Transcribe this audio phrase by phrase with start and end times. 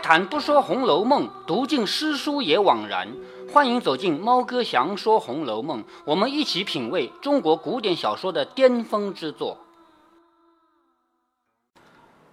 [0.00, 3.08] 谈不说《红楼梦》，读尽诗书也枉然。
[3.52, 9.58] 欢迎走进猫哥祥说《红楼梦》，我们一起品味中国古典小说的巅峰之作。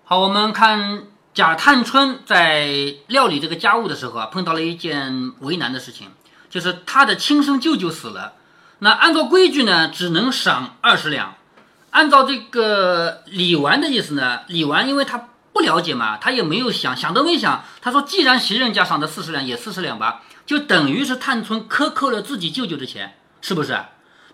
[0.04, 6.08] 好，我们看贾探春在料理这个家务的时候啊，碰到了一件为难的事情，
[6.50, 8.34] 就是他的亲生舅舅死了。
[8.80, 11.36] 那按照规矩呢，只能赏二十两。
[11.90, 23.76] 按照这个李纨的意思呢，李纨因为他不了解嘛，他也没有想想都没想，他说既然袭人家赏的四十两，也四十两吧，就等于是探春克扣了自己舅舅的钱，是不是？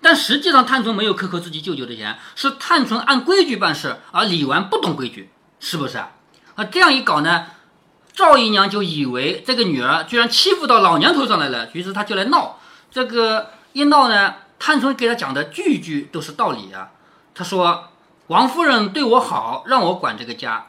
[0.02, 5.31] 但实际上探春没有克扣自己舅舅的钱，是探春按规矩办事，而李纨不懂规矩，
[5.62, 5.98] 是不是？
[5.98, 7.45] 啊，这样一搞呢，
[8.14, 12.59] 赵姨娘就以为这个女儿居然欺负到老娘头上来了，于是她就来闹。
[12.92, 16.92] 这个一闹呢，探春给她讲的句句都是道理啊。
[17.34, 17.92] 她说
[18.28, 20.67] ：“王夫人对我好，让我管这个家。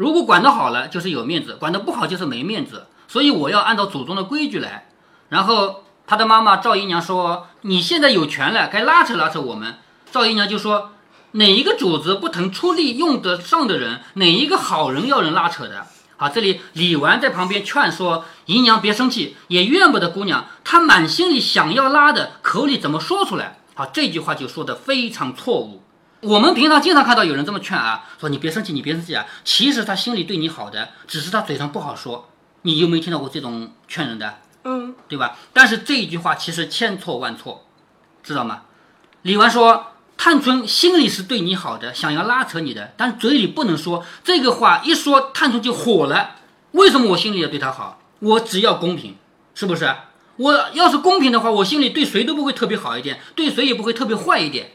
[0.00, 2.86] 如果管得好了，就是有面子；管得不好，就是没面子。
[3.06, 4.88] 所以我要按照祖宗的规矩来。”
[5.28, 9.74] 然后他的妈妈赵姨娘说：“你现在有权了，该拉扯拉扯我们。”
[10.10, 10.92] 赵姨娘就说
[11.32, 20.46] ：“哪一个主子不疼出力用得上的人，哪一个好人要人拉扯的？”好，这里李纨在旁边劝说姨娘别生气，也怨不得姑娘。
[20.64, 23.58] 她满心里想要拉的，口里怎么说出来？
[23.74, 25.82] 好，这句话就说的非常错误。
[26.22, 29.24] 我们平常经常看到有人这么劝啊，说你别生气，你别生气啊。
[29.42, 32.28] 其实他心里对你好的，只是他嘴上不好说。
[32.62, 34.38] 你有没有听到过这种劝人的？
[34.64, 35.38] 嗯，对吧？
[35.54, 37.64] 但是这一句话其实千错万错，
[38.22, 38.62] 知道吗？
[39.22, 44.82] 李纨说，探春心里是对你好的，想要拉扯你的，但嘴里不能说这个话。
[44.84, 46.32] 一说，探春就火了。
[46.72, 47.98] 为什么我心里要对他好？
[48.18, 49.16] 我只要公平，
[49.54, 49.90] 是不是？
[50.36, 54.72] 我要是公平的话，我心里对谁都不会特别好一点，对谁也不会特别坏一点。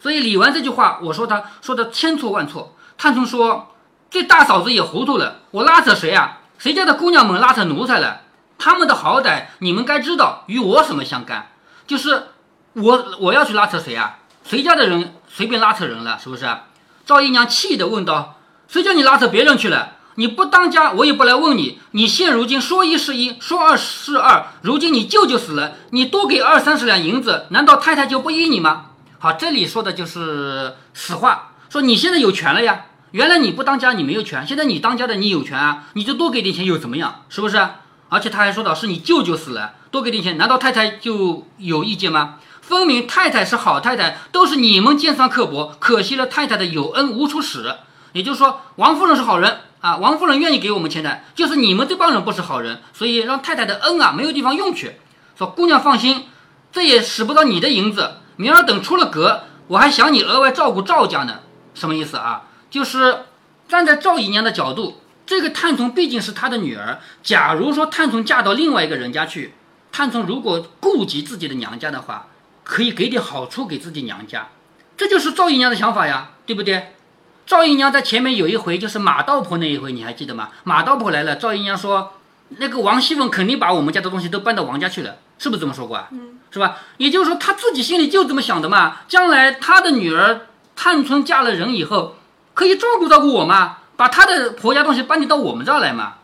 [0.00, 2.74] 所以李纨这句话，我说他说的千错万错。
[2.96, 3.74] 探春说
[4.10, 6.38] ：“这大嫂子也糊涂了，我拉扯谁啊？
[6.58, 8.20] 谁家的姑娘们拉扯奴才了？
[8.58, 11.50] 他们的好歹你们该知道，与我什么相干？
[11.86, 12.28] 就是
[12.74, 14.18] 我我要去拉扯谁啊？
[14.44, 16.46] 谁家的人随便拉扯人了，是不是？”
[17.06, 18.36] 赵姨娘气的问道
[18.68, 19.92] ：“谁叫你拉扯别人去了？
[20.16, 21.80] 你不当家，我也不来问你。
[21.92, 24.44] 你现如今说一是一，说二是二。
[24.60, 28.86] 如今你舅舅死了，你多给二三十两银子，难道太太就不依你吗？”
[29.22, 32.86] 好，这里说的就是实话，说你现在有权了呀。
[33.10, 37.26] 原来你不当家，你没有权，现在你当家的，你有权啊，你就多给点钱又怎么样？
[37.28, 37.68] 是不是？
[38.08, 42.38] 而且他还说到是你舅舅死了，多给点钱，难道太太就有意见吗？
[42.62, 47.74] 分明太太是好太太，都是你们尖酸刻薄，可惜了太太的有恩无处使。
[48.14, 54.92] 也就是说，王夫人是好人啊，王夫人愿意给我们钱的，就是你们这帮人不是好人，所以让太太的恩啊没有地方用去。
[55.36, 56.24] 说姑娘放心，
[56.72, 58.12] 这也使不到你的银子。
[58.40, 61.40] 明儿等出了阁，我还想你额外照顾赵家呢。
[61.74, 62.44] 什么意思啊？
[62.70, 63.24] 就是
[63.68, 67.00] 站在赵姨娘的角度，这个探春毕竟是她的女儿。
[67.22, 69.52] 假如说探春嫁到另外一个人家去，
[69.92, 72.28] 探春如果顾及自己的娘家的话，
[72.64, 74.48] 可以给点好处给自己娘家。
[74.96, 76.94] 这就是赵姨娘的想法呀，对不对？
[77.44, 80.48] 赵姨娘在前面有一回，就是马道婆那一回，你还记得吗？
[80.64, 82.14] 马道婆来了，赵姨娘说，
[82.58, 86.08] 那个王熙凤肯定把我们家的东西都搬到王家去了，是不是这么说过啊？
[86.10, 86.38] 嗯。
[86.52, 86.78] 是吧？
[86.96, 89.02] 也就是说，他自己心里就这么想的嘛。
[89.06, 92.16] 将来他的女儿探春嫁了人以后，
[92.54, 96.14] 可以照顾照顾我嘛，把他的婆家东西搬移到我们这儿来嘛。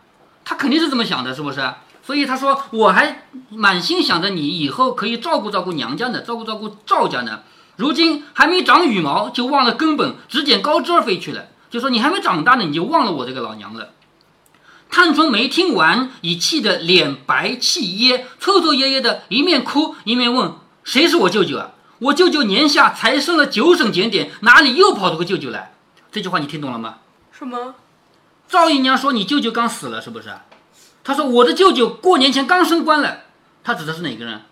[0.45, 1.63] 他肯定是这么想的，是不是？
[2.03, 7.41] 所以他说，我还满心想着你以后可以照顾照顾娘家呢，照顾照顾赵家呢。
[7.77, 11.45] 如今还没长羽毛，就忘了根本，只捡高枝儿飞去了。
[11.71, 13.91] 就说你还没长大呢，你就忘了我这个老娘了。
[14.89, 20.53] 探春没听完，已气得脸白气噎，抽抽噎噎的，一面哭一面问
[20.85, 21.73] ：“谁是我舅舅啊？
[21.99, 25.75] 我舅舅年下才升了九省检点，哪里又跑出个舅舅来？”
[26.11, 26.99] 这句话你听懂了吗？
[27.31, 27.75] 什么？
[28.49, 30.31] 赵姨娘说：“你舅舅刚死了，是不是？”
[31.05, 33.25] 她说：“我的舅舅过年前刚升官了。”
[33.63, 34.43] 她指的是哪个人？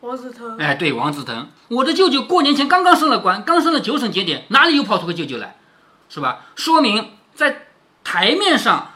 [0.00, 0.58] 王子腾。
[0.58, 1.48] 哎，对，王子腾。
[1.68, 5.56] 我的舅舅过年前刚刚升了官，刚升了九省检点，哪里又跑出个舅舅来？
[6.10, 6.40] 是吧？
[6.54, 7.68] 说明在
[8.02, 8.90] 台面上。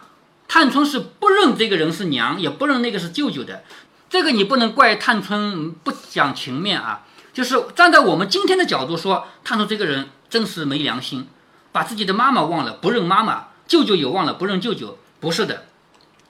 [0.48, 3.62] 探春是不认这个人是娘，也不认那个是舅舅的，
[4.08, 7.04] 这个你不能怪探春不讲情面啊。
[7.34, 11.28] 就是站在我们今天的角度说，探春这个人真是没良心，
[11.70, 14.98] 把自己的妈妈忘了，不认妈妈；舅舅也忘了，不认舅舅。
[15.20, 15.66] 不是的，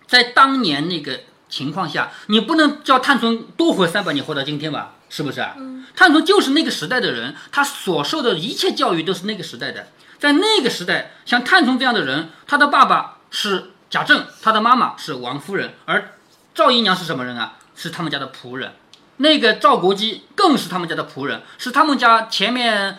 [0.07, 4.97] 在当年那个情况下，你不能叫探春多活三百年，活到今天吧？
[5.09, 5.55] 是不是啊？
[5.95, 9.89] 探春就是那个时代的人，他所受的一切教育都是那个时代的。
[10.19, 13.71] 在那个时代，像探春这样的人，他的爸爸是。
[13.91, 16.13] 贾政，他的妈妈是王夫人，而
[16.55, 17.55] 赵姨娘是什么人啊？
[17.75, 18.75] 是他们家的仆人。
[19.17, 22.99] 那个赵国基更是他们家的仆人，是他们家前面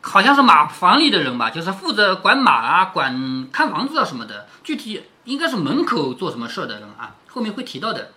[0.00, 4.46] 好像是马房里的人吧，就是负责管马啊、管看房子啊什么的。
[4.62, 8.10] 具体应该是门口做什么事儿的人啊，后面会提到的。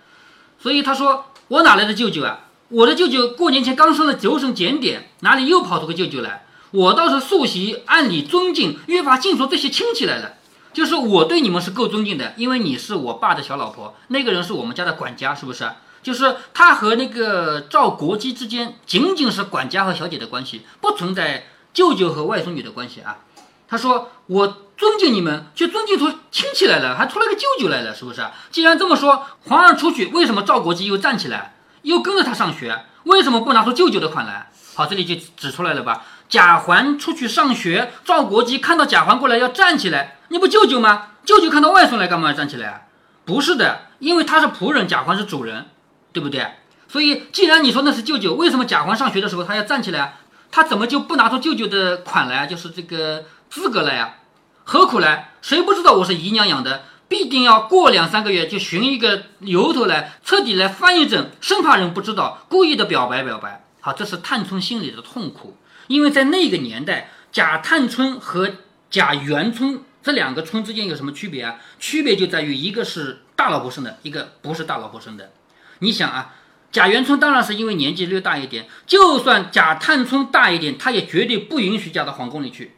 [0.59, 2.41] 所以他说：“我哪来的舅舅啊？
[2.69, 6.45] 我的舅舅过年前刚升了九省检点，哪里又跑出个舅舅来？
[6.71, 10.33] 我倒是素习按理尊敬、约法尽说这些亲戚来了。
[10.73, 15.69] 就是我对你们是够尊敬的，因为你是我爸的小老婆，那个人是我们家的管家，是不是？
[16.01, 23.19] 就是他和那个赵国基之间仅仅是管家和小姐的关系，不存在舅舅和外孙女的关系啊。
[23.67, 28.25] 他说我。”尊敬你们，却尊敬出亲戚来了，还出了个舅舅来了，是不是？
[28.49, 32.83] 既然这么说，皇上出去，为什么赵国基又站起来，又跟着他上学？
[33.03, 34.51] 为什么不拿出舅舅的款来？
[34.73, 36.03] 好，这里就指出来了吧？
[36.29, 41.07] 贾环出去上学，赵国基看到贾环过来要站起来，你不舅舅吗？
[41.25, 42.81] 舅舅看到外孙来干嘛要站起来啊？
[43.25, 45.67] 不是的，因为他是仆人，贾环是主人，
[46.11, 46.45] 对不对？
[46.87, 50.17] 所以，既然你说那是舅舅，为什么贾环上学的时候他要站起来？
[50.51, 54.15] 他怎么就不拿出舅舅的款来，就是这个资格来呀？
[54.63, 55.31] 何苦来？
[55.41, 56.83] 谁不知道我是姨娘养的？
[57.07, 63.63] 必定要过两三个月就寻一个由头来，彻底来翻一整，生怕人不知道，故意的表白表白。
[63.81, 65.57] 好，这是探春心里的痛苦，
[65.93, 68.49] 因为在那个年代，贾探春和
[68.89, 71.59] 贾元春这两个春之间有什么区别啊？
[71.79, 75.31] 区别就在于一个是大老婆生的，一个不是大老婆生的。
[75.79, 76.33] 你想啊，
[76.71, 82.75] 贾元春当然是因为年纪略大一点，就算贾探春大一点，他也绝对不允许嫁到皇宫里去，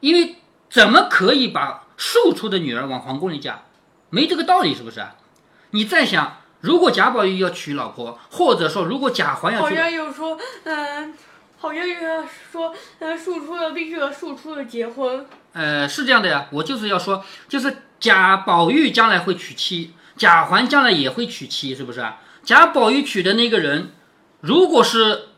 [0.00, 0.36] 因为。
[0.68, 3.62] 怎么可以把庶出的女儿往皇宫里嫁？
[4.10, 5.14] 没这个道理，是不是啊？
[5.70, 11.14] 你再想，如果贾宝玉要娶老婆，或者说如果贾环要，好像有说，嗯，
[11.58, 11.94] 好像有
[12.52, 15.26] 说，呃，庶出的必须和庶出的结婚。
[15.52, 22.20] 呃，是这样的呀，我就是要说，就是贾宝玉将来会娶妻，贾环将来也会娶妻，是不是啊？
[22.44, 23.90] 贾宝玉娶的那个人，
[24.40, 25.28] 如果是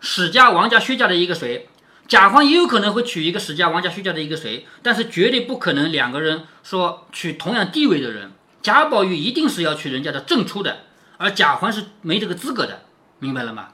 [0.00, 1.68] 史家、王家、薛家的一个谁？
[2.08, 8.32] 贾环也有可能会娶一个史家、王家、薛家的一个谁，但是绝对不可能两个人说娶同样地位的人。
[8.62, 10.84] 贾宝玉一定是要娶人家的正出的，
[11.18, 12.80] 而贾环是没这个资格的，
[13.18, 13.68] 明白了吗？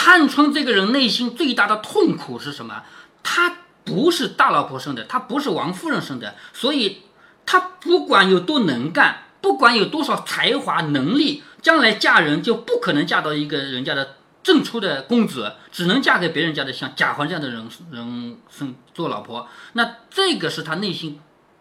[0.00, 2.84] 探春这个人内心最大的痛苦是什么？
[3.24, 7.02] 她不是大老婆生的，她不是王夫人生的，所以
[7.44, 14.14] 她不管有多能干，不管有多少才华能力，将来嫁人就不可能嫁到一个人家的。
[14.40, 21.20] 正出的公子只能嫁给别人家的像贾环这样的人人生做老婆，那这个是他内心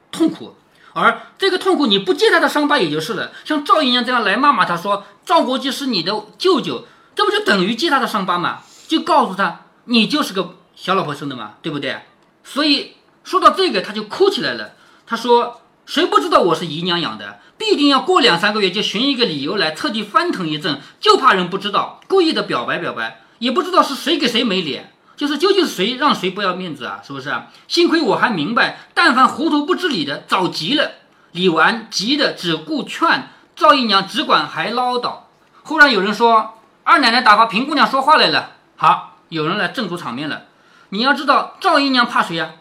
[0.10, 0.56] 痛苦，
[0.94, 3.34] 而这个痛苦你不揭他的伤疤也就是了。
[3.44, 6.88] 像赵姨娘这样来骂骂他说赵国基是你的舅舅，
[7.18, 8.60] 这不就等于揭他的伤疤吗？
[8.88, 12.02] 就告诉他你就是个小老婆生的嘛，对不对？
[12.44, 12.94] 所以
[13.24, 14.75] 说到这个他就哭起来了。
[15.08, 17.40] 他说谁不知道我是姨娘养的？
[17.58, 27.02] 必定要过两三个月就寻一个理由来彻底翻腾一阵，就怕人不知道，故意的表白表白，也不知道是谁给谁没脸，就是究竟是谁让谁不要面子啊？
[27.04, 27.34] 是不是？
[27.68, 30.92] 幸亏我还明白，但凡糊涂不知理的，早急了。
[31.31, 35.22] 李纨急的只顾劝赵姨娘，只管还唠叨。
[35.63, 36.56] 忽然有人说
[36.88, 40.44] ：“二奶奶打发平姑娘说话来了。”好，有人来镇住场面了。
[40.89, 42.51] 你要知道，赵姨娘怕谁呀？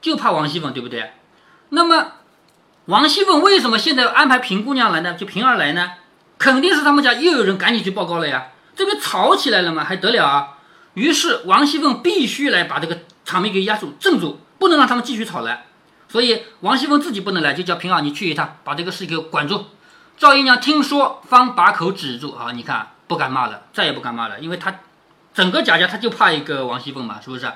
[0.00, 1.12] 就怕王熙凤，对不对？
[1.68, 2.08] 那么。
[2.86, 5.14] 王熙凤为什么现在安排平姑娘来呢？
[5.14, 5.92] 就平儿来呢？
[6.38, 8.48] 肯定是他们家又有人赶紧去报告了呀！
[8.74, 10.56] 这边吵起来了嘛，还得了啊？
[10.94, 15.60] 于是王熙凤必须来把这个场面给压住、镇住，不能让他们继续吵了。
[16.08, 19.66] 所以王熙凤自己不能来，就叫平儿你去一趟，把这个事给管住。
[20.16, 22.52] 赵姨娘听说，方把口止住啊！
[22.52, 24.72] 你看，不敢骂了，再也不敢骂了，因为他
[25.34, 27.50] 整个贾家他就怕一个王熙凤嘛，是不是？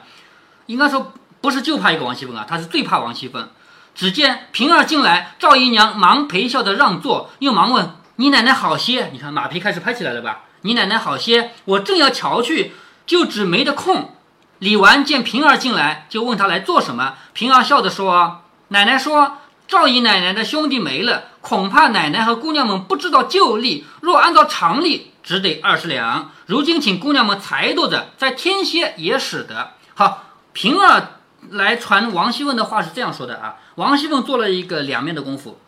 [0.66, 3.48] 应该说不是就怕一个王熙凤啊，他是最怕王熙凤。
[3.94, 10.44] 只见平儿进来，赵姨娘忙陪笑的让座，又忙问：“你奶奶好些？”你看马屁开始拍起来了吧？
[10.62, 11.50] 你奶奶好些？
[11.66, 12.72] 我正要瞧去，
[13.04, 14.16] 就只没得空。
[14.60, 17.16] 李纨见平儿进来，就问她来做什么。
[17.34, 19.38] 平儿笑着说：“奶奶说
[19.72, 23.86] 赵姨奶奶的兄弟没了，恐怕奶奶和姑娘们不知道旧例。
[24.02, 26.30] 若按照常例，只得二十两。
[26.44, 31.12] 如今请姑娘们裁度着，再添些也使得。”好，平儿。
[31.52, 35.58] 来传王熙凤的话是这样说的啊，王熙凤做了一个两面的功夫，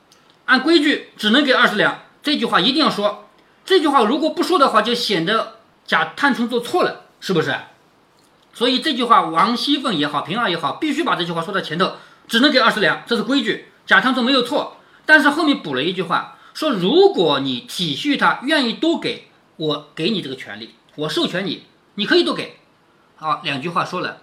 [0.45, 3.31] 按规矩只能给二十两，这句话一定要说，
[3.65, 5.57] 这句话如果不说的话，就显得
[5.87, 7.57] 贾探春做错了，是不是？
[8.53, 11.93] 所以这句话王熙凤也好，平儿也好，必须把这句话说在前头，
[12.29, 13.71] 只能给二十两，这是规矩。
[13.87, 22.59] 贾探春没有错，但是后面补了一句话，说如果你体恤他，愿意多给我，给你这个权利，我授权你，你可以多给。
[23.17, 24.19] 好，两句话说了。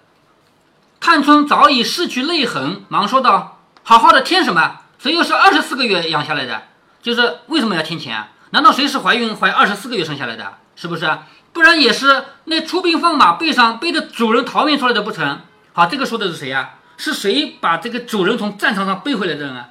[1.00, 4.82] 探春早已失去泪痕，忙说道：“好好的添什么？
[5.00, 6.64] 谁又是二十四个月养下来的？
[7.02, 8.28] 就是为什么要添钱？
[8.52, 10.58] 难道谁是怀孕怀二十四个月生下来的？
[10.76, 11.10] 是不是？
[11.54, 15.42] 不然也是那出兵放马背上背着主人逃命出来的不成？
[15.74, 16.76] 好，这个说的是谁呀？
[17.02, 19.70] 是谁把这个主人从战场上背回来的人啊？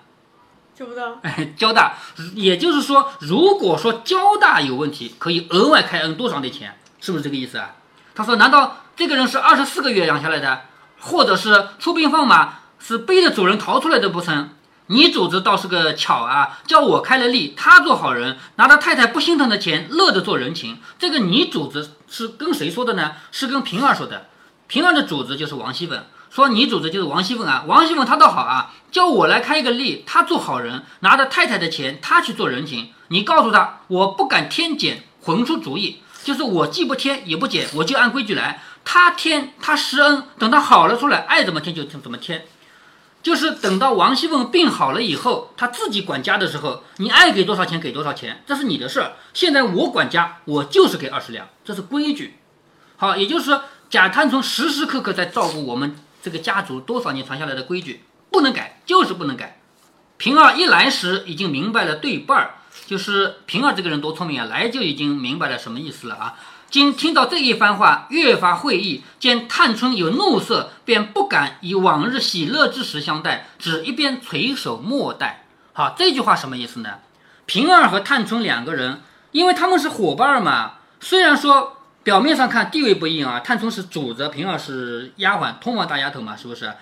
[0.74, 1.94] 交大， 哎，交大，
[2.34, 7.76] 也就是说，如果说交大有问题，可以额外开恩多少的钱，是不是这个意思啊？
[8.16, 10.62] 他说，难道这个人是二十四个月养下来的，
[10.98, 14.48] 或者是出兵放马，是背着主人逃出来的不成？
[14.86, 20.80] 你主子倒是个巧啊，叫我开了例，他做好人，拿他太太不心疼的钱，乐着做人情。
[20.98, 23.12] 这个你主子是跟谁说的呢？
[23.30, 24.26] 是跟平儿说的。
[24.66, 27.64] 平儿的主子就是王熙凤，说你主子就是王熙凤啊。
[27.66, 32.90] 王熙凤她倒好啊，叫我来开一个例，她做好人，拿着太太的钱，她去做人情。
[33.08, 38.62] 你告诉她，我不敢添减，混出主意，就是我既不添也不减，我就按规矩来。
[38.84, 42.46] 她添她施恩，等她好了出来，爱怎么添就怎么添。
[43.22, 49.12] 就是等到王熙凤病好了以后，她自己管家的时候，你爱给多少钱给多少钱，这是你的事儿。
[49.34, 52.38] 现在我管家，我就是给二十两，这是规矩。
[52.96, 59.60] 好，也就是说，贾探春时时刻刻在照顾我们这个家族多少年传下来的规矩，不能改，就是不能改。
[60.16, 62.54] 平儿一来时已经明白了对半儿，
[62.86, 66.34] 就是平儿这个人多聪明啊，来就已经明白了什么意思了啊。
[66.70, 69.02] 今听到这一番话，越发会意。
[69.18, 75.46] 见探春有怒色，便不敢以往日喜乐之时相待，只一边垂手莫待。
[75.72, 76.98] 好，这句话什么意思呢？
[77.46, 81.78] 平儿和探春两个人，因为他们是伙伴嘛，虽然说
[82.10, 86.72] 表面上看地位不一样啊，探春是主子，平儿是丫鬟，通房大丫头嘛，是不是？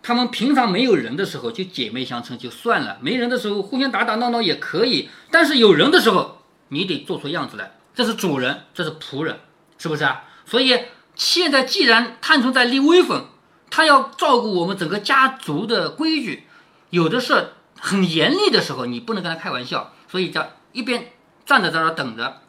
[0.00, 7.72] 他们平常没有人的时候就姐妹相称就算了，没人的时候互相打打闹闹也可以，但是有人的时候，你得做出样子来。
[7.96, 9.40] 这是主人，这是仆人，
[9.76, 10.22] 是不是啊？
[10.44, 10.82] 所以
[11.16, 13.26] 现在既然探春在立威风，
[13.68, 16.46] 她要照顾我们整个家族的规矩，
[16.90, 21.08] 有的事很严厉的时候，你不能跟她开玩笑，所以叫一边
[21.44, 22.42] 站着在这儿等着。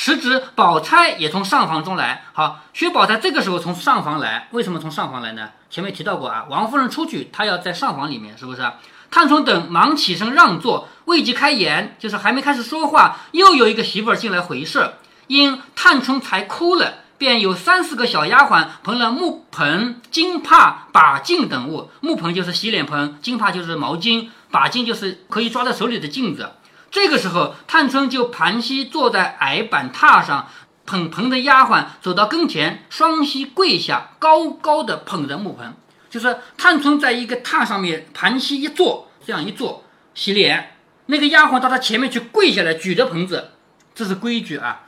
[0.00, 5.50] 时值宝钗也从上房中来，好，薛宝钗这个时候从上房来，为什么从上房来呢？
[5.68, 8.62] 前面提到过啊，王夫人出去，她要在上房里面，是不是？
[9.10, 14.88] 探春等忙起身让座，未及开言，就是还没开始说话，又有一个媳妇儿进来回事。
[15.26, 21.90] 因探春才哭了，便有三四个小丫鬟捧了木盆、金帕、把镜等物。
[21.98, 26.52] 木盆就是洗脸盆，金帕就是毛巾，把镜就是可以抓在手里的镜子。
[26.90, 30.48] 这个时候，探春就盘膝坐在矮板榻上，
[30.86, 35.74] 捧盆的丫鬟走到跟前，双膝跪下，高高的捧着木盆。
[36.08, 40.76] 就是探春在一个榻上面盘膝一坐，这样一坐洗脸，
[41.06, 43.50] 那个丫鬟到她前面去跪下来，举着盆子，
[43.94, 44.86] 这是规矩啊。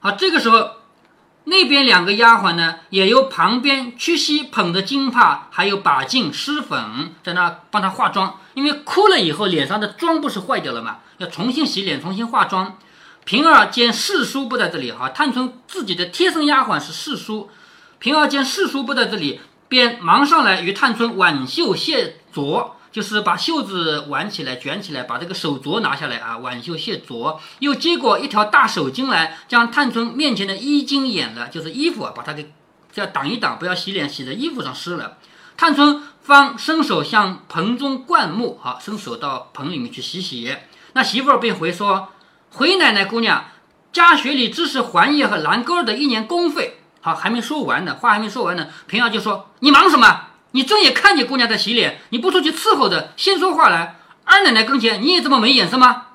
[0.00, 0.79] 好，这个时候
[1.50, 8.38] 那边两个丫鬟呢，也由旁边屈膝捧着金帕，还有把镜、施粉，在那帮她化妆。
[8.54, 12.78] 因为哭了以后，脸上的妆不是坏掉了嘛，要重新洗脸，重新化妆。
[13.24, 17.50] 平儿见四叔不在这里，哈，探春自己的贴身丫鬟是四叔。
[17.98, 19.40] 平儿见四叔不在这里。
[19.70, 27.38] 便忙上来与探春挽袖卸镯，就是把袖子挽起来、卷起来，把这个手镯拿下来啊，挽袖卸镯。
[27.60, 32.52] 又接过一条大手巾来，将探春面前的衣襟掩了，就是衣服啊，把它给
[32.92, 35.18] 这样挡一挡，不要洗脸洗在衣服上湿了。
[35.56, 40.56] 探春方伸手向盆中灌木，好，伸手到盆里面去洗洗。
[40.94, 42.08] 那媳妇儿便回说
[42.50, 43.44] ：“回奶奶姑娘，
[43.92, 50.29] 家学里知识环叶和兰根儿的一年工费。”好，还没说完呢，话还没说完呢，平儿就说：“你忙什么？
[50.52, 53.96] 你正眼看见姑娘在洗脸，你不出去伺候着，先说话来。
[54.24, 56.06] 二奶奶跟前，你也这么没眼色吗？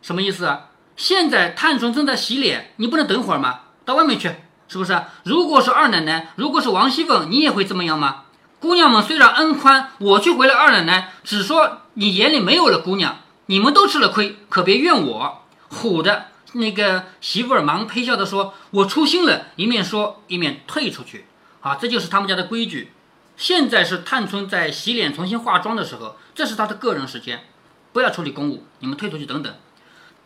[0.00, 0.66] 什么意思啊？
[0.96, 3.60] 现在探春正在洗脸，你不能等会儿吗？
[3.84, 4.34] 到外面去，
[4.68, 5.02] 是不是？
[5.24, 8.22] 如果是二奶奶，如果是王熙凤，你也会这么样吗？
[8.60, 15.42] 姑娘们虽然恩宽，我去回了二奶奶，只说你眼里没有了姑娘，你们都吃了亏，可别怨我。
[15.70, 16.26] 唬的。”
[16.56, 21.26] 那个媳妇儿忙呸笑的说：“我粗心了。”一面说一面退出去。
[21.58, 22.92] 好，这就是他们家的规矩。
[23.36, 27.44] 现在是探春在洗脸、重新化妆的时候，这是她的个人时间，
[27.92, 28.64] 不要处理公务。
[28.78, 29.52] 你们退出去等等。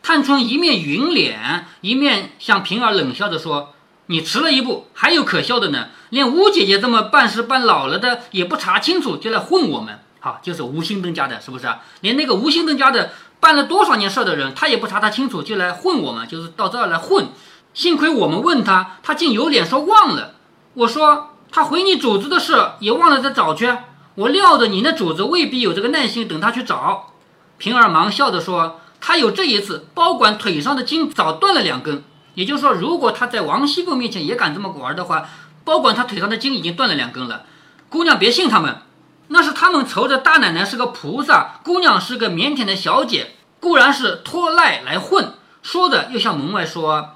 [0.03, 3.75] 探春一面匀脸，一面向平儿冷笑着说
[4.07, 5.88] ：“你迟了一步，还有可笑的呢。
[6.11, 9.99] 连吴姐姐这么办事办老了的也不查清楚，就来混我们。
[10.21, 11.81] 好，就是吴心登家的，是不是啊？
[12.00, 13.11] 连那个吴心登家的。”
[13.41, 17.29] 办了多少年事的人，他也不查他清楚就来混我们，就是到这儿来混。
[17.73, 20.35] 幸亏我们问他，他竟有脸说忘了。
[20.75, 23.73] 我说他回你主子的事也忘了再找去。
[24.14, 27.12] 我料着你那主子未必有这个耐心等他去找。
[27.57, 32.05] 平儿忙笑着说：“他有这一次，包管腿上的筋早断了两根。
[32.35, 35.28] 也就是说，如果他在王熙凤面前也敢这么玩的话，
[35.64, 37.45] 包管他腿上的筋已经断了两根了。
[37.88, 38.83] 姑娘别信他们。”
[39.31, 45.35] 那是他们愁着大奶奶是个菩萨，姑娘是个腼腆的小姐，固然是拖赖来混。
[45.62, 47.11] 说着又向门外说：“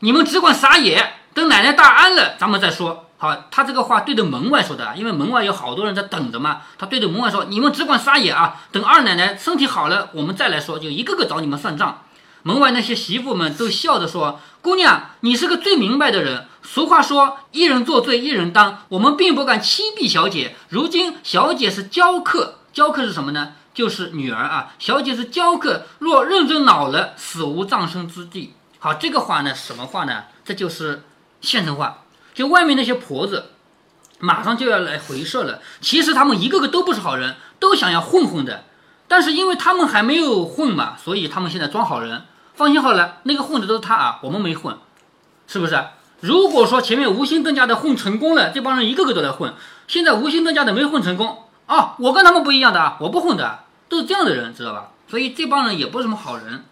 [0.00, 6.62] 你们只管撒野，等奶奶大安了，咱们再说。”好，他这个话对着门外说的，因为门外有好多人在等着嘛。
[6.78, 12.04] 他对着门外说：“你们只管撒野啊，等二奶奶身体好了，我们再来说，就一个个找你们算账。”
[12.44, 16.46] 门外那些媳妇们都笑着说：“姑娘，你是个最明白的人。
[16.62, 18.84] 俗话说，一人作罪一人当。
[18.88, 20.56] 我们并不敢欺避小姐。
[20.70, 23.52] 如今小姐是娇客，娇客是什么呢？
[23.74, 24.72] 就是女儿啊。
[24.78, 28.54] 小姐是娇客，若认真恼了，死无葬身之地。
[28.78, 30.24] 好，这个话呢，什么话呢？
[30.42, 31.02] 这就是
[31.42, 31.98] 县城话。
[32.40, 33.50] 就外面那些婆子，
[34.18, 35.60] 马上就要来回社了。
[35.82, 38.64] 其实他们一个个都不是好人，都想要混混的。
[39.06, 42.22] 但是因为他们还没有混嘛，所以他们现在装好人。
[42.54, 44.74] 放心好了，那个混的都是他啊，我们没混，
[45.46, 45.84] 是不是？
[46.20, 49.52] 如果说前面无心登家的混成功了，这帮人一个个都来混。
[49.86, 54.92] 现在无心登家的没混成功啊，我跟他们不一样的啊，我不混的，都是这样的人，知道吧？
[55.08, 56.64] 所以这帮人也不是什么好人。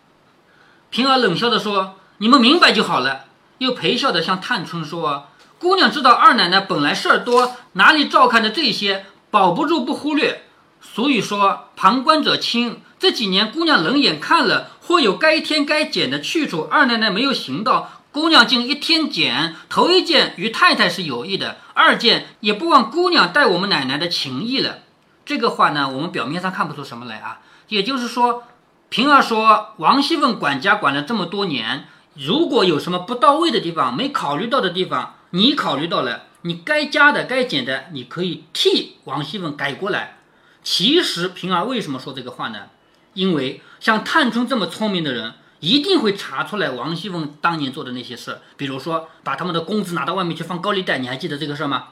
[0.88, 3.26] 平儿冷笑的说：“你们明白就好了。”
[3.58, 5.26] 又陪笑的向探春说
[5.58, 10.42] ：“姑娘知道二奶奶本来事儿多，哪里照看着这些，保不住不忽略。
[10.80, 12.80] 俗语说，旁观者清。
[12.98, 19.54] 这几年姑娘冷眼看了。”或有该添该减的去处，二奶奶没有行到，姑娘竟一天减。
[19.68, 24.78] 头一件与太太是有意的，二件也不忘姑娘待我们奶奶的情谊了。
[25.26, 27.40] 这个话呢，我们表面上看不出什么来啊。
[27.68, 28.44] 也就是说，
[28.88, 40.18] 平儿说王熙凤管家管了这么多年，如果有什么不到位的地方，没考虑到的地方，你考虑到了，你该加的该减的，你可以替王熙凤改过来。
[40.62, 42.66] 其实平儿为什么说这个话呢？
[43.14, 51.88] 因为像探春这么聪明的人，一定会查出来王熙凤当年做的那些事，比如说把他们的工资拿到外面去放高利贷，你还记得这个事儿吗？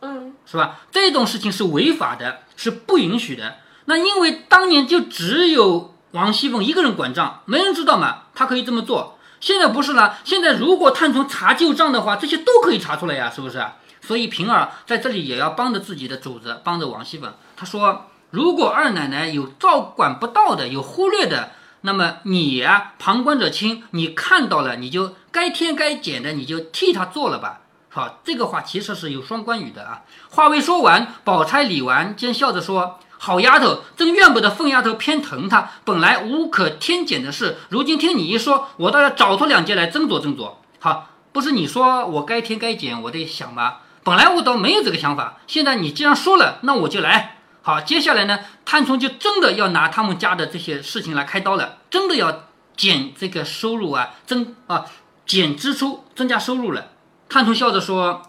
[0.00, 0.80] 嗯，是吧？
[0.90, 3.56] 这种事情是违法的，是不允许的。
[3.86, 9.18] 那因为当年就只有王熙凤一个人管账，没人知道嘛，她可以这么做。
[9.42, 13.62] 现在不是了，现在如果探春查旧账的话，这些都可以查出来呀，是不是？
[14.00, 17.34] 所以平儿在这里也要帮着自己的主子，帮着王熙凤。
[17.54, 18.06] 她说。
[18.32, 21.50] 如果二奶奶有照管不到的，有忽略的，
[21.82, 27.60] 那么你呀，旁观者清，你看到了，你就该添该减的，你就替他做了吧。
[27.90, 30.00] 好，这个话其实是有双关语的啊。
[30.30, 35.70] 话未说完，宝钗、李纨兼笑着说：“好丫头，真怨不得凤丫头偏疼她。
[35.84, 40.54] 本来无可添减的事，如今听你一说，我倒要找出两件来斟酌斟酌。
[40.80, 43.82] 好，不是你说我该添该减，我得想吧。
[44.02, 54.86] 本来我倒没有这个想法，现在你既然说了，那我就来。”好，接下来呢，探春就真的要拿他们家的这些事情来开刀了，真的要减这个收入啊，增啊
[55.24, 56.86] 减支出，增加收入了。
[57.28, 58.22] 探春笑着说：“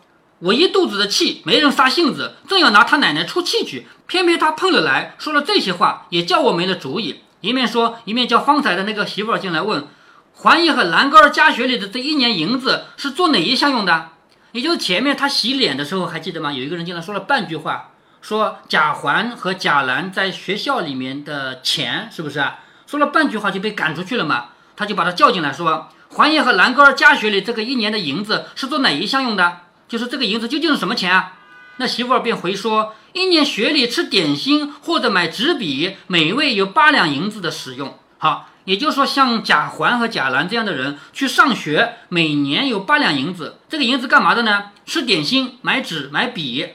[0.43, 7.21] 我一肚子的气，没人撒性子，正要拿他奶奶出气去，偏偏他碰了来说了这些话，也叫我没了主意。
[7.39, 9.88] 一面说，一面叫方才的那个媳妇儿进来问：
[10.34, 14.10] 环爷和兰哥儿家学里的这一年银子是做哪一项用的？
[14.51, 16.51] 也就是前面他洗脸的时候，还记得吗？
[16.51, 22.60] 有一个人进来说了半句话。”说贾环和贾兰在学校里面的钱是不是啊？
[22.86, 24.47] 说了半句话就被赶出去了嘛？
[24.75, 29.60] 他就把他叫进来，说环爷和兰哥儿家学里这个一年的银子是做哪一项用的？
[29.93, 31.34] 就是这个银子究竟是什么钱啊？
[31.77, 37.95] 那媳妇儿便回说，一年学里吃点心或者买纸笔，每位有八两银子的使用。
[38.17, 44.71] 好，也就是说像贾环和贾兰这样的人去上学，每年有八两银子，这个银子干嘛的呢？
[44.88, 46.69] 吃点心、买纸、买笔。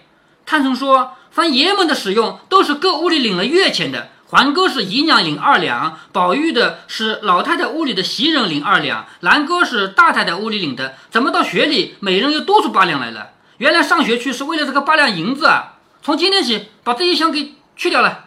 [0.47, 1.15] 探春说。
[1.31, 4.09] 凡爷们的使用，都是各屋里领了月钱的。
[4.29, 10.97] 环哥是姨娘领二两，宝玉的是老太太屋里的袭人领二两，兰哥是大太太屋里领的。
[11.11, 13.31] 怎么到学里，每人又多出八两来了？
[13.57, 15.79] 原来上学去是为了这个八两银子啊！
[16.03, 18.27] 从今天起，把这一箱给去掉了，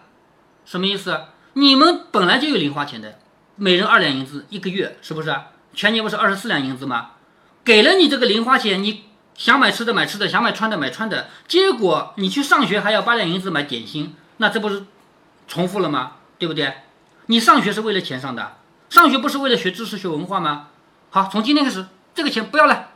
[0.65, 1.19] 什么意思？
[1.53, 3.19] 你们本来就有零花钱的，
[3.55, 5.35] 每人二两银子一个月，是不是？
[5.73, 7.11] 全年不是二十四两银子吗？
[7.63, 9.03] 给了你这个零花钱，你。
[9.37, 14.83] 想买吃的买吃的，想买穿的买穿的，结果你去上学还要八两银子买点心，那这不是
[15.51, 16.13] 重复了吗？
[16.39, 16.73] 对不对？
[17.25, 18.55] 你上学是为了钱上的，
[18.89, 20.67] 上学不是为了学知识学文化吗？
[21.09, 22.91] 好，从今天开始这个钱不要了。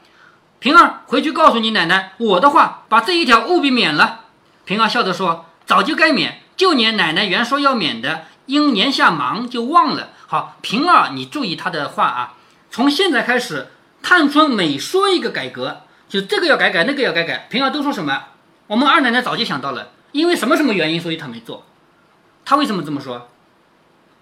[0.60, 4.22] 平儿回去告诉你奶奶我的话，把这一条务必免了。
[4.64, 12.36] 平儿笑着说：“早就该免，旧年奶奶原说要免的，因年下忙就忘了。”好，平儿你注意他的话啊，
[12.72, 13.68] 从现在开始，
[14.02, 15.82] 探春每说一个改革。
[16.08, 17.48] 就这个要改改，那个要改改。
[17.50, 18.28] 平儿都说什么？
[18.68, 21.66] 我们二奶奶早就想到了，因为什么什么原因，所以她没做。
[22.46, 23.28] 他为什么这么说？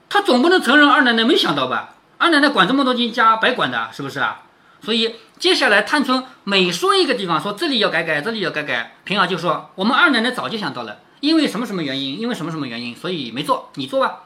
[0.09, 1.95] 他总不能承认二奶奶没想到吧？
[2.17, 4.43] 二奶奶管这么多家白管的，是不是啊？
[4.81, 13.71] 所以接下来探春每说一个地方，说这里要改改，这里要改改，平儿就说我们二奶奶早就想到了，因为什么什么原因，因为什么什么原因，所以没做。
[13.75, 14.23] 你做吧。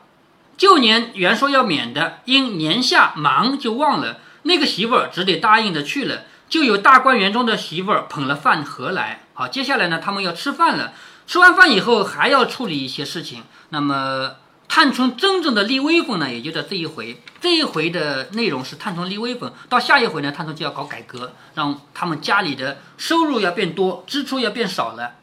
[0.57, 4.17] 旧年原说要免的，因年下忙就忘了。
[4.43, 6.23] 那个媳妇儿只得答应着去了。
[6.49, 9.21] 就有大观园中的媳妇儿捧了饭盒来。
[9.33, 10.93] 好，接下来呢，他们要吃饭了。
[11.27, 13.43] 吃完饭以后还要处理一些事情。
[13.69, 14.37] 那么
[14.69, 17.21] 探春真正的立威风呢，也就在这一回。
[17.41, 25.15] 这一回的内容是探春立威风，到下一回呢，探春就要搞改革，让他们家里的收入要变多，支出要变少了。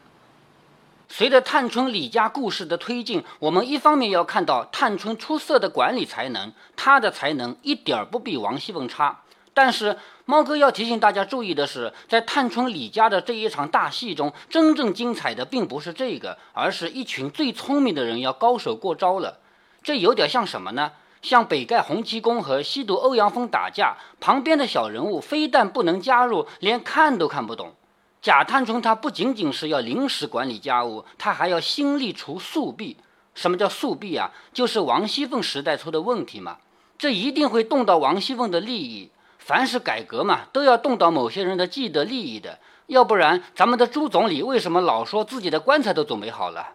[1.07, 9.21] 随着探春李家故事的推进，我们一方面要看到探春出色的管理才能，她的才能一点儿不比王熙凤差。
[9.55, 19.39] 但是猫哥要提醒大家注意的是，在探春李家的这一场大戏中，真正精彩的并不是这个，而是一群最聪明的人要高手过招了。
[19.81, 20.91] 这有点像什么呢？
[21.21, 27.73] 像北丐洪七公和西毒欧阳锋打架，旁边的小人物非但不能加入，连看都看不懂。
[28.21, 32.97] 贾探春她不仅仅是要临时管理家务，她还要心力除宿弊。
[33.33, 34.31] 什么叫宿弊啊？
[34.51, 36.57] 就是王熙凤时代出的问题嘛。
[36.97, 39.11] 这一定会动到王熙凤的利益。
[39.45, 42.57] 凡是改革嘛，都要动到某些人的既得利益的。
[42.87, 46.69] 要不然，咱们的朱总理为什么老说自己的棺材都准备好了？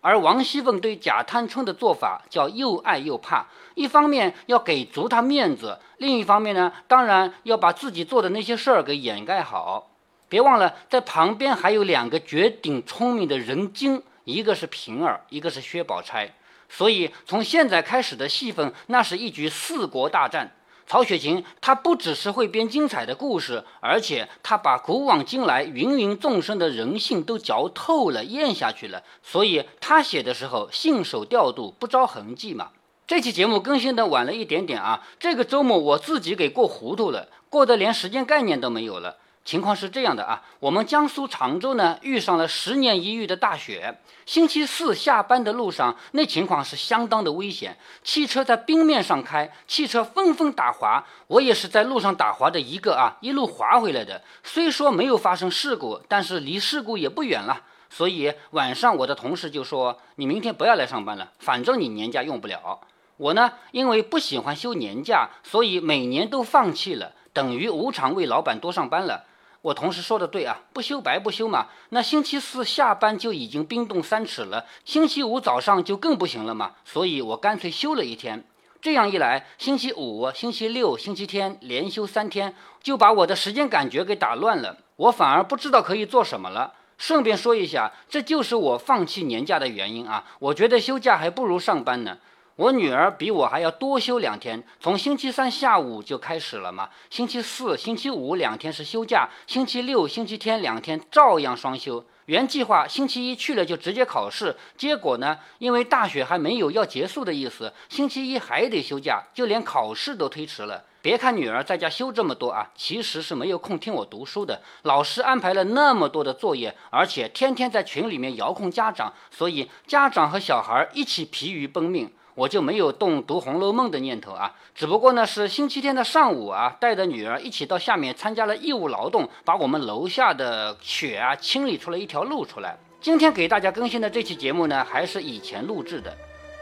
[0.00, 3.48] 而王熙凤对贾探春的做法叫又爱又怕。
[3.74, 9.90] 一方面要给足他面子，另一方面呢，当然要把自己做的那些事儿给掩盖好。
[10.28, 16.32] 别忘了，在旁边还有两个绝顶聪明的人精，一个是平儿，一个是薛宝钗。
[16.68, 20.52] 所以从现在开始的戏份，那是一局四国大战。
[20.92, 29.02] 曹雪芹他不只是会编精彩的故事，而且他把古往今来芸芸众生的人性都嚼透了、咽下去了。
[29.22, 32.72] 所以他写的时候信手调度，不着痕迹嘛。
[33.06, 39.16] 这期节目更新的晚了一点点啊，这个周末我自己给过糊涂了，过得连时间概念都没有了。
[39.44, 43.98] 情况是这样的啊，我们江苏常州呢遇上了十年一遇的大雪。
[44.24, 51.04] 星期四下班的路上，那情况是相当的危险，汽车在冰面上开，汽车纷纷打滑。
[51.26, 54.22] 我也是在路上打滑的一个啊，一路滑回来的。
[54.44, 57.62] 虽说没有发生事故，但是离事故也不远了。
[57.90, 62.80] 所以晚上我的同事就说：“你明天不要来上班了，反正你年假用不了。”
[63.18, 69.24] 我呢，因为不喜欢休年假，所以每年都放弃了，等于无偿为老板多上班了。
[69.62, 71.68] 我同事说的对啊，不修白不修嘛。
[71.90, 76.72] 那星期四下班就已经冰冻三尺了，星期五早上就更不行了嘛。
[76.84, 78.44] 所以我干脆休了一天。
[78.80, 84.76] 这样一来，星期五、星期六、星期天连休三天，就把我的时间感觉给打乱了。
[84.96, 86.74] 我反而不知道可以做什么了。
[86.98, 90.24] 顺便说一下，这就是我放弃年假的原因啊。
[90.40, 92.18] 我觉得休假还不如上班呢。
[92.56, 96.90] 我女儿比我还要多休两天，从星期三下午就开始了嘛。
[97.08, 102.04] 星期四、星期五两天是休假，星期六、星期天两天照样双休。
[102.26, 110.84] 原计划星期一去了就直接考试，结果呢，因为大雪还没有要结束的意思，星期一还得休假，就连考试都推迟了。
[111.00, 114.62] 别看女儿在家休这么多啊，其实是没有空听我读书的。
[114.82, 122.12] 老师安排了那么多的作业，而且天天在群里面遥控家长，所以家长和小孩一起疲于奔命。
[122.34, 132.78] 我就没有动读《红楼梦》的念头啊，只不过呢是星期天的上午啊，带着女儿一起到下面参加了义务劳动，把我们楼下的雪啊清理出了一条路出来。
[133.00, 136.16] 今天给大家更新的这期节目呢，还是以前录制的。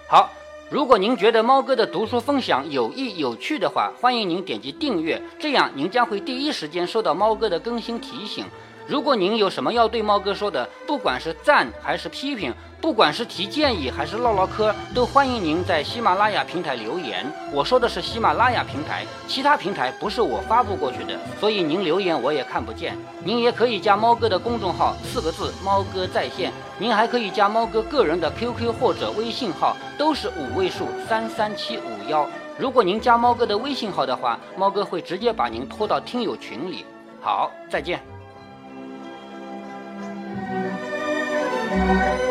[0.09, 0.29] 好，
[0.71, 8.45] 如果您觉得猫哥的读书分享有益有趣的话，欢迎您点击订阅，这样您将会第一时间收到猫哥的更新提醒。
[8.90, 17.24] 如果您有什么要对猫哥说的，不管是赞还是批评，不管是提建议还是唠唠嗑，都欢迎您在喜马拉雅平台留言。
[17.53, 22.98] 我说的是喜马拉雅平台，其他平台不是我发布过去的，所以您留言我也看不见。
[23.22, 26.53] 您也可以加猫哥的公众号，四个字“猫哥在线”。
[26.76, 32.29] 您还可以加猫哥个人的 QQ 或者微信号，都是五位数三三七五幺。
[32.59, 36.85] 如果您加猫哥的微信号的话，猫哥会直接把您拖到听友群里。
[37.20, 38.10] 好，再见。
[41.90, 42.30] Thank you.